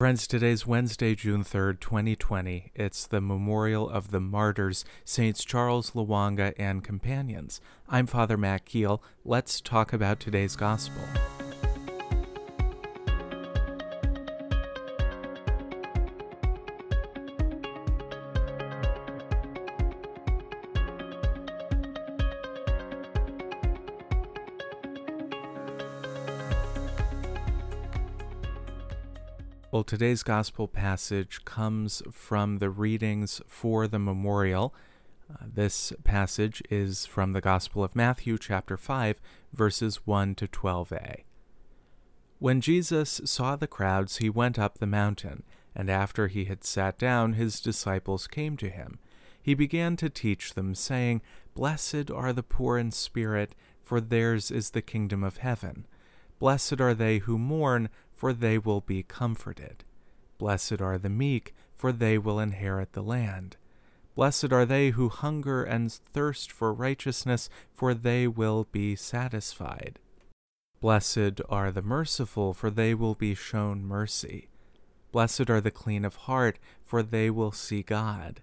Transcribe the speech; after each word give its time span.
Friends, 0.00 0.28
today's 0.28 0.64
Wednesday, 0.64 1.16
June 1.16 1.42
3rd, 1.42 1.80
2020. 1.80 2.70
It's 2.72 3.04
the 3.04 3.20
memorial 3.20 3.90
of 3.90 4.12
the 4.12 4.20
martyrs, 4.20 4.84
Saints 5.04 5.44
Charles 5.44 5.90
Lwanga 5.90 6.54
and 6.56 6.84
companions. 6.84 7.60
I'm 7.88 8.06
Father 8.06 8.36
Matt 8.36 8.64
Keel. 8.64 9.02
Let's 9.24 9.60
talk 9.60 9.92
about 9.92 10.20
today's 10.20 10.54
gospel. 10.54 11.02
Well, 29.70 29.84
today's 29.84 30.22
gospel 30.22 30.66
passage 30.66 31.44
comes 31.44 32.02
from 32.10 32.56
the 32.56 32.70
readings 32.70 33.42
for 33.46 33.86
the 33.86 33.98
memorial. 33.98 34.74
Uh, 35.30 35.44
this 35.46 35.92
passage 36.04 36.62
is 36.70 37.04
from 37.04 37.34
the 37.34 37.42
Gospel 37.42 37.84
of 37.84 37.94
Matthew, 37.94 38.38
chapter 38.38 38.78
5, 38.78 39.20
verses 39.52 40.06
1 40.06 40.36
to 40.36 40.46
12a. 40.46 41.24
When 42.38 42.62
Jesus 42.62 43.20
saw 43.26 43.56
the 43.56 43.66
crowds, 43.66 44.16
he 44.16 44.30
went 44.30 44.58
up 44.58 44.78
the 44.78 44.86
mountain, 44.86 45.42
and 45.74 45.90
after 45.90 46.28
he 46.28 46.46
had 46.46 46.64
sat 46.64 46.96
down, 46.96 47.34
his 47.34 47.60
disciples 47.60 48.26
came 48.26 48.56
to 48.56 48.70
him. 48.70 48.98
He 49.42 49.52
began 49.52 49.96
to 49.96 50.08
teach 50.08 50.54
them, 50.54 50.74
saying, 50.74 51.20
Blessed 51.54 52.10
are 52.10 52.32
the 52.32 52.42
poor 52.42 52.78
in 52.78 52.90
spirit, 52.90 53.54
for 53.82 54.00
theirs 54.00 54.50
is 54.50 54.70
the 54.70 54.80
kingdom 54.80 55.22
of 55.22 55.36
heaven. 55.36 55.86
Blessed 56.38 56.80
are 56.80 56.94
they 56.94 57.18
who 57.18 57.38
mourn, 57.38 57.88
for 58.12 58.32
they 58.32 58.58
will 58.58 58.80
be 58.80 59.02
comforted. 59.02 59.84
Blessed 60.38 60.80
are 60.80 60.98
the 60.98 61.08
meek, 61.08 61.54
for 61.74 61.92
they 61.92 62.18
will 62.18 62.38
inherit 62.38 62.92
the 62.92 63.02
land. 63.02 63.56
Blessed 64.14 64.52
are 64.52 64.66
they 64.66 64.90
who 64.90 65.08
hunger 65.08 65.62
and 65.62 65.92
thirst 65.92 66.50
for 66.50 66.72
righteousness, 66.72 67.48
for 67.72 67.94
they 67.94 68.26
will 68.26 68.66
be 68.72 68.96
satisfied. 68.96 69.98
Blessed 70.80 71.40
are 71.48 71.70
the 71.70 71.82
merciful, 71.82 72.52
for 72.52 72.70
they 72.70 72.94
will 72.94 73.14
be 73.14 73.34
shown 73.34 73.84
mercy. 73.84 74.48
Blessed 75.10 75.48
are 75.50 75.60
the 75.60 75.70
clean 75.70 76.04
of 76.04 76.16
heart, 76.16 76.58
for 76.84 77.02
they 77.02 77.30
will 77.30 77.52
see 77.52 77.82
God. 77.82 78.40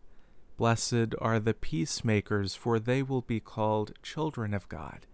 Blessed 0.58 1.14
are 1.20 1.40
the 1.40 1.54
peacemakers, 1.54 2.56
for 2.56 2.80
they 2.80 3.04
will 3.04 3.22
be 3.22 3.40
called 3.40 3.94
children 4.02 4.54
of 4.54 4.68
God. 4.70 5.06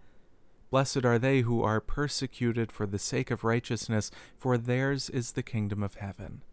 Blessed 0.71 1.03
are 1.03 1.19
they 1.19 1.41
who 1.41 1.61
are 1.61 1.81
persecuted 1.81 2.71
for 2.71 2.87
the 2.87 2.97
sake 2.97 3.29
of 3.29 3.43
righteousness, 3.43 4.09
for 4.37 4.57
theirs 4.57 5.09
is 5.09 5.33
the 5.33 5.43
kingdom 5.43 5.83
of 5.83 5.95
heaven. 5.95 6.43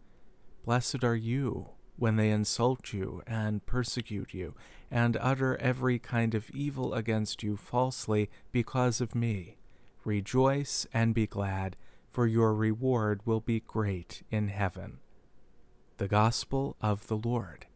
Blessed 0.65 1.05
are 1.05 1.15
you 1.15 1.69
when 1.95 2.17
they 2.17 2.29
insult 2.29 2.91
you 2.91 3.23
and 3.25 3.65
persecute 3.65 4.33
you, 4.33 4.55
and 4.91 5.17
utter 5.17 5.55
every 5.57 5.99
kind 5.99 6.35
of 6.35 6.49
evil 6.51 6.93
against 6.93 7.43
you 7.43 7.55
falsely 7.55 8.29
because 8.51 8.99
of 8.99 9.15
me. 9.15 9.57
Rejoice 10.03 10.85
and 10.93 11.15
be 11.15 11.25
glad, 11.25 11.77
for 12.09 12.27
your 12.27 12.53
reward 12.53 13.21
will 13.25 13.41
be 13.41 13.61
great 13.61 14.23
in 14.29 14.49
heaven. 14.49 14.99
The 15.97 16.07
Gospel 16.09 16.75
of 16.81 17.07
the 17.07 17.17
Lord. 17.17 17.67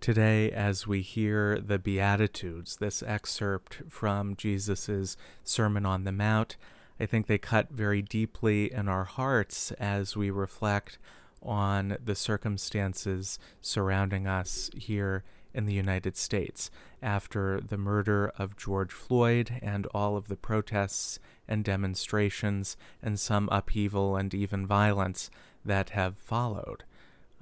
Today, 0.00 0.50
as 0.52 0.86
we 0.86 1.02
hear 1.02 1.58
the 1.58 1.78
Beatitudes, 1.78 2.76
this 2.76 3.02
excerpt 3.02 3.82
from 3.88 4.36
Jesus' 4.36 5.16
Sermon 5.42 5.84
on 5.84 6.04
the 6.04 6.12
Mount, 6.12 6.56
I 7.00 7.06
think 7.06 7.26
they 7.26 7.36
cut 7.36 7.70
very 7.70 8.00
deeply 8.00 8.72
in 8.72 8.88
our 8.88 9.04
hearts 9.04 9.72
as 9.72 10.16
we 10.16 10.30
reflect 10.30 10.98
on 11.42 11.96
the 12.02 12.14
circumstances 12.14 13.40
surrounding 13.60 14.26
us 14.26 14.70
here 14.76 15.24
in 15.52 15.66
the 15.66 15.74
United 15.74 16.16
States 16.16 16.70
after 17.02 17.60
the 17.60 17.76
murder 17.78 18.32
of 18.38 18.56
George 18.56 18.92
Floyd 18.92 19.58
and 19.62 19.86
all 19.86 20.16
of 20.16 20.28
the 20.28 20.36
protests 20.36 21.18
and 21.48 21.64
demonstrations 21.64 22.76
and 23.02 23.18
some 23.18 23.48
upheaval 23.50 24.16
and 24.16 24.32
even 24.32 24.66
violence 24.66 25.28
that 25.64 25.90
have 25.90 26.16
followed. 26.16 26.84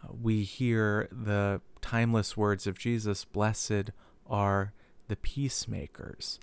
Uh, 0.02 0.12
we 0.22 0.42
hear 0.42 1.08
the 1.12 1.60
timeless 1.86 2.36
words 2.36 2.66
of 2.66 2.76
Jesus 2.76 3.24
Blessed 3.24 3.92
are 4.26 4.72
the 5.06 5.14
peacemakers. 5.14 6.41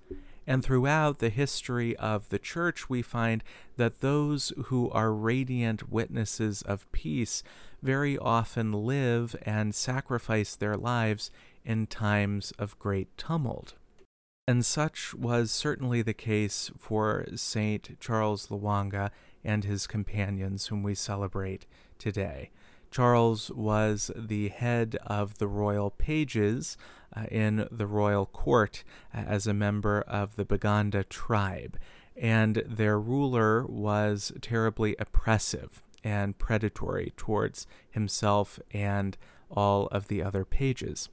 And 0.47 0.63
throughout 0.63 1.19
the 1.19 1.27
history 1.27 1.97
of 1.97 2.29
the 2.29 2.39
church, 2.39 2.89
we 2.89 3.01
find 3.01 3.43
that 3.75 3.99
those 3.99 4.53
who 4.65 4.89
are 4.91 5.11
radiant 5.11 5.91
witnesses 5.91 6.61
of 6.61 6.89
peace 6.93 7.43
very 7.81 8.17
often 8.17 8.71
live 8.71 9.35
and 9.45 9.75
sacrifice 9.75 10.55
their 10.55 10.77
lives 10.77 11.29
in 11.65 11.87
times 11.87 12.53
of 12.57 12.79
great 12.79 13.09
tumult. 13.17 13.73
And 14.47 14.65
such 14.65 15.13
was 15.13 15.51
certainly 15.51 16.01
the 16.01 16.13
case 16.13 16.71
for 16.77 17.25
Saint 17.35 17.99
Charles 17.99 18.47
Lwanga 18.47 19.11
and 19.43 19.65
his 19.65 19.87
companions, 19.87 20.67
whom 20.67 20.83
we 20.83 20.95
celebrate 20.95 21.65
today. 21.99 22.51
Charles 22.93 23.49
was 23.49 24.11
the 24.15 24.49
head 24.49 24.97
of 25.07 25.39
the 25.39 25.47
royal 25.47 25.89
pages 25.89 26.77
uh, 27.15 27.25
in 27.31 27.67
the 27.71 27.87
royal 27.87 28.27
court 28.27 28.83
uh, 29.11 29.17
as 29.17 29.47
a 29.47 29.53
member 29.53 30.01
of 30.01 30.35
the 30.35 30.45
Baganda 30.45 31.03
tribe, 31.03 31.79
and 32.15 32.57
their 32.67 32.99
ruler 32.99 33.65
was 33.65 34.31
terribly 34.41 34.95
oppressive 34.99 35.81
and 36.03 36.37
predatory 36.37 37.13
towards 37.17 37.65
himself 37.89 38.59
and 38.69 39.17
all 39.49 39.87
of 39.87 40.07
the 40.07 40.21
other 40.21 40.45
pages. 40.45 41.09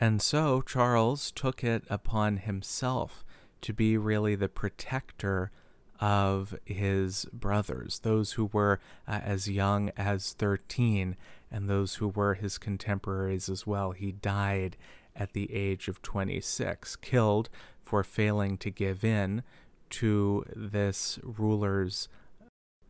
And 0.00 0.20
so 0.20 0.62
Charles 0.62 1.30
took 1.30 1.62
it 1.62 1.84
upon 1.88 2.38
himself 2.38 3.24
to 3.60 3.72
be 3.72 3.96
really 3.96 4.34
the 4.34 4.48
protector 4.48 5.52
of 6.00 6.54
his 6.64 7.26
brothers, 7.32 8.00
those 8.00 8.32
who 8.32 8.46
were 8.46 8.80
uh, 9.06 9.20
as 9.22 9.48
young 9.48 9.90
as 9.96 10.32
13 10.32 11.16
and 11.50 11.68
those 11.68 11.96
who 11.96 12.08
were 12.08 12.34
his 12.34 12.58
contemporaries 12.58 13.48
as 13.48 13.66
well. 13.66 13.92
He 13.92 14.12
died 14.12 14.76
at 15.14 15.32
the 15.32 15.52
age 15.52 15.88
of 15.88 16.02
26, 16.02 16.96
killed 16.96 17.48
for 17.82 18.02
failing 18.02 18.58
to 18.58 18.70
give 18.70 19.04
in 19.04 19.42
to 19.90 20.44
this 20.56 21.18
ruler's 21.22 22.08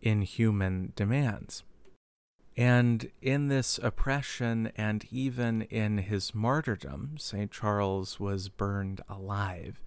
inhuman 0.00 0.92
demands. 0.96 1.62
And 2.56 3.10
in 3.20 3.48
this 3.48 3.78
oppression 3.82 4.70
and 4.76 5.04
even 5.10 5.62
in 5.62 5.98
his 5.98 6.34
martyrdom, 6.34 7.16
St. 7.18 7.50
Charles 7.50 8.20
was 8.20 8.48
burned 8.48 9.00
alive. 9.08 9.82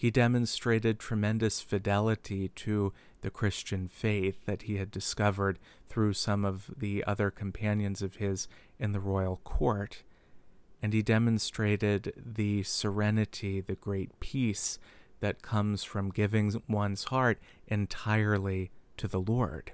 He 0.00 0.10
demonstrated 0.10 0.98
tremendous 0.98 1.60
fidelity 1.60 2.48
to 2.48 2.94
the 3.20 3.28
Christian 3.28 3.86
faith 3.86 4.46
that 4.46 4.62
he 4.62 4.78
had 4.78 4.90
discovered 4.90 5.58
through 5.90 6.14
some 6.14 6.42
of 6.42 6.70
the 6.74 7.04
other 7.06 7.30
companions 7.30 8.00
of 8.00 8.14
his 8.14 8.48
in 8.78 8.92
the 8.92 8.98
royal 8.98 9.42
court. 9.44 10.02
And 10.80 10.94
he 10.94 11.02
demonstrated 11.02 12.14
the 12.16 12.62
serenity, 12.62 13.60
the 13.60 13.74
great 13.74 14.18
peace 14.20 14.78
that 15.20 15.42
comes 15.42 15.84
from 15.84 16.08
giving 16.08 16.62
one's 16.66 17.04
heart 17.04 17.38
entirely 17.68 18.70
to 18.96 19.06
the 19.06 19.20
Lord. 19.20 19.72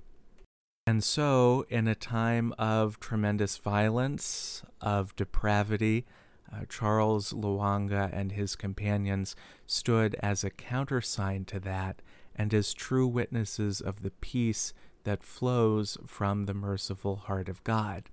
And 0.88 1.04
so, 1.04 1.64
in 1.68 1.86
a 1.86 1.94
time 1.94 2.52
of 2.58 2.98
tremendous 2.98 3.58
violence, 3.58 4.64
of 4.80 5.14
depravity, 5.14 6.04
uh, 6.52 6.64
Charles 6.68 7.32
Lwanga 7.32 8.10
and 8.12 8.32
his 8.32 8.56
companions 8.56 9.36
stood 9.66 10.16
as 10.20 10.44
a 10.44 10.50
countersign 10.50 11.44
to 11.46 11.60
that 11.60 12.02
and 12.34 12.52
as 12.52 12.74
true 12.74 13.06
witnesses 13.06 13.80
of 13.80 14.02
the 14.02 14.10
peace 14.10 14.72
that 15.04 15.22
flows 15.22 15.96
from 16.06 16.44
the 16.44 16.54
merciful 16.54 17.16
heart 17.16 17.48
of 17.48 17.64
God. 17.64 18.10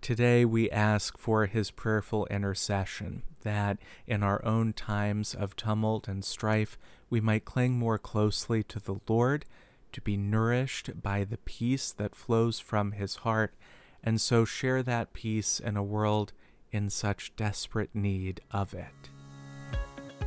Today 0.00 0.44
we 0.46 0.70
ask 0.70 1.18
for 1.18 1.44
his 1.46 1.70
prayerful 1.70 2.26
intercession, 2.26 3.22
that 3.42 3.78
in 4.06 4.22
our 4.22 4.42
own 4.44 4.72
times 4.72 5.34
of 5.34 5.56
tumult 5.56 6.08
and 6.08 6.24
strife 6.24 6.78
we 7.10 7.20
might 7.20 7.44
cling 7.44 7.78
more 7.78 7.98
closely 7.98 8.62
to 8.64 8.80
the 8.80 8.96
Lord, 9.08 9.44
to 9.92 10.00
be 10.00 10.16
nourished 10.16 11.02
by 11.02 11.24
the 11.24 11.38
peace 11.38 11.92
that 11.92 12.14
flows 12.14 12.58
from 12.58 12.92
his 12.92 13.16
heart, 13.16 13.54
and 14.02 14.20
so 14.20 14.44
share 14.46 14.82
that 14.82 15.12
peace 15.12 15.60
in 15.60 15.76
a 15.76 15.82
world 15.82 16.32
in 16.72 16.90
such 16.90 17.34
desperate 17.36 17.94
need 17.94 18.40
of 18.50 18.74
it. 18.74 19.10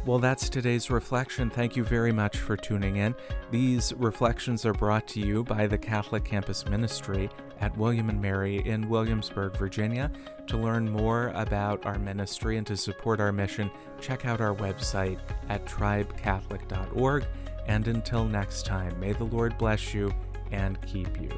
Well, 0.06 0.19
that's 0.19 0.50
today's 0.50 0.90
reflection. 0.90 1.50
Thank 1.50 1.78
you 1.78 1.84
very 1.86 2.12
much 2.12 2.36
for 2.36 2.57
tuning 2.57 2.98
in. 2.98 3.16
These 3.51 3.94
reflections 3.94 4.66
are 4.66 4.74
brought 4.74 5.07
to 5.10 5.22
you 5.22 5.45
by 5.45 5.66
the 5.66 5.78
Catholic 5.78 6.25
Campus 6.25 6.68
Ministry 6.68 7.30
at 7.62 7.78
William 7.78 8.10
and 8.10 8.22
Mary 8.22 8.57
in 8.68 8.90
Williamsburg, 8.90 9.56
Virginia. 9.56 10.12
To 10.48 10.57
learn 10.57 10.92
more 10.92 11.30
about 11.36 11.86
our 11.86 11.98
ministry 11.98 12.57
and 12.57 12.68
to 12.68 12.75
support 12.75 13.22
our 13.22 13.31
mission, 13.31 13.72
check 14.01 14.25
out 14.25 14.42
our 14.42 14.54
website 14.54 15.19
at 15.48 15.66
tribecatholic.org. 15.66 17.25
And 17.68 17.88
until 17.88 18.25
next 18.25 18.66
time, 18.66 19.00
may 19.00 19.13
the 19.13 19.24
Lord 19.24 19.57
bless 19.57 19.94
you 19.94 20.13
and 20.51 20.81
keep 20.81 21.22
you. 21.22 21.31